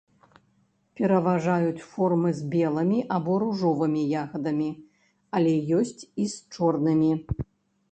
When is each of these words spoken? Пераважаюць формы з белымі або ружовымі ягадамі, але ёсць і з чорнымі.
Пераважаюць 1.01 1.85
формы 1.89 2.31
з 2.39 2.47
белымі 2.55 2.99
або 3.19 3.37
ружовымі 3.45 4.07
ягадамі, 4.23 4.69
але 5.39 5.53
ёсць 5.83 5.97
і 6.27 6.29
з 6.35 6.59
чорнымі. 6.59 7.11